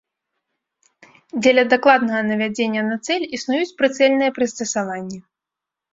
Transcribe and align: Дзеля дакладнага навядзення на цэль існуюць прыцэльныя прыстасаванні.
Дзеля 1.41 1.65
дакладнага 1.75 2.21
навядзення 2.31 2.81
на 2.89 2.95
цэль 3.11 3.27
існуюць 3.39 3.75
прыцэльныя 3.83 4.31
прыстасаванні. 4.39 5.19